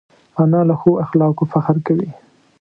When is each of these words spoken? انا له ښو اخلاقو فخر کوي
انا 0.41 0.59
له 0.69 0.75
ښو 0.81 0.91
اخلاقو 1.05 1.43
فخر 1.53 1.77
کوي 1.87 2.09